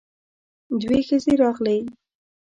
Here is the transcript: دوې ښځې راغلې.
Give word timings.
دوې 0.81 0.99
ښځې 1.07 1.33
راغلې. 1.41 1.77